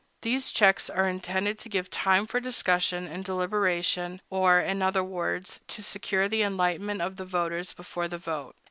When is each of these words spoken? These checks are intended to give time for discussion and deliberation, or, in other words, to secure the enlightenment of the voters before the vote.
These 0.23 0.49
checks 0.49 0.89
are 0.89 1.07
intended 1.07 1.59
to 1.59 1.69
give 1.69 1.91
time 1.91 2.25
for 2.25 2.39
discussion 2.39 3.05
and 3.05 3.23
deliberation, 3.23 4.19
or, 4.31 4.59
in 4.59 4.81
other 4.81 5.03
words, 5.03 5.59
to 5.67 5.83
secure 5.83 6.27
the 6.27 6.41
enlightenment 6.41 7.03
of 7.03 7.17
the 7.17 7.25
voters 7.25 7.71
before 7.71 8.07
the 8.07 8.17
vote. 8.17 8.55